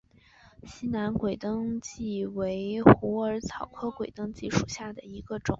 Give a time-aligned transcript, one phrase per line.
[0.63, 5.45] 西南鬼灯檠为虎耳草科鬼灯檠属下的一个种。